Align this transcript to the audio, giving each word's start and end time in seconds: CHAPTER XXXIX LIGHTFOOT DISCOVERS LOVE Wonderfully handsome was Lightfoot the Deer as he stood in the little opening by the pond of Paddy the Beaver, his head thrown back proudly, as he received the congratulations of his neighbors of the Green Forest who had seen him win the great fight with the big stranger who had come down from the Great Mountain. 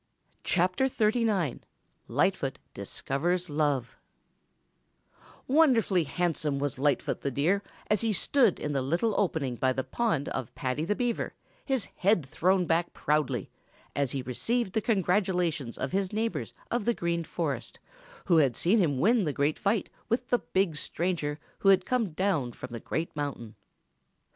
CHAPTER 0.43 0.85
XXXIX 0.85 1.59
LIGHTFOOT 2.07 2.57
DISCOVERS 2.73 3.51
LOVE 3.51 3.99
Wonderfully 5.47 6.05
handsome 6.05 6.57
was 6.57 6.79
Lightfoot 6.79 7.21
the 7.21 7.29
Deer 7.29 7.61
as 7.85 8.01
he 8.01 8.11
stood 8.11 8.59
in 8.59 8.71
the 8.71 8.81
little 8.81 9.13
opening 9.15 9.57
by 9.57 9.71
the 9.71 9.83
pond 9.83 10.27
of 10.29 10.55
Paddy 10.55 10.85
the 10.85 10.95
Beaver, 10.95 11.35
his 11.63 11.85
head 11.97 12.25
thrown 12.25 12.65
back 12.65 12.93
proudly, 12.93 13.51
as 13.95 14.09
he 14.09 14.23
received 14.23 14.73
the 14.73 14.81
congratulations 14.81 15.77
of 15.77 15.91
his 15.91 16.11
neighbors 16.11 16.51
of 16.71 16.85
the 16.85 16.95
Green 16.95 17.23
Forest 17.23 17.77
who 18.25 18.37
had 18.37 18.55
seen 18.55 18.79
him 18.79 18.97
win 18.97 19.25
the 19.25 19.33
great 19.33 19.59
fight 19.59 19.87
with 20.09 20.29
the 20.29 20.39
big 20.39 20.77
stranger 20.77 21.37
who 21.59 21.69
had 21.69 21.85
come 21.85 22.09
down 22.13 22.53
from 22.53 22.69
the 22.73 22.79
Great 22.79 23.15
Mountain. 23.15 23.53